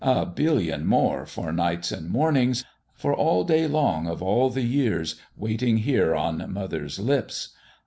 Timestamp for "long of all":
3.67-4.49